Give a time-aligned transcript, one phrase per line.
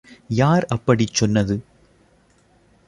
[0.29, 1.55] யார் அப்படிச் சொன்னது?